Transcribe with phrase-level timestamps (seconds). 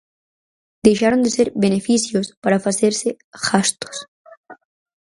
[0.85, 3.09] Deixaron de ser "beneficios" para facerse
[3.47, 3.97] "gastos".